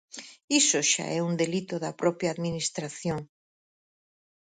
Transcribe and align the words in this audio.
Iso 0.59 0.79
xa 0.91 1.05
é 1.17 1.19
un 1.27 1.33
delito 1.41 1.75
da 1.83 1.97
propia 2.01 2.29
Administración. 2.35 3.19